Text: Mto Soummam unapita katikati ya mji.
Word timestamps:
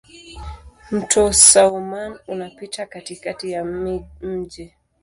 Mto 0.91 1.33
Soummam 1.33 2.17
unapita 2.27 2.85
katikati 2.85 3.51
ya 3.51 3.65
mji. 4.21 4.73